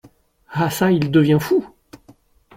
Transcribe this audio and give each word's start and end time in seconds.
Ah 0.49 0.71
çà! 0.71 0.91
il 0.91 1.11
devient 1.11 1.37
fou! 1.39 1.63